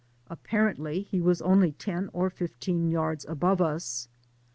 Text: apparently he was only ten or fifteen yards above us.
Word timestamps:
apparently 0.31 1.03
he 1.03 1.21
was 1.21 1.43
only 1.43 1.73
ten 1.73 2.09
or 2.11 2.27
fifteen 2.31 2.89
yards 2.89 3.23
above 3.25 3.61
us. 3.61 4.07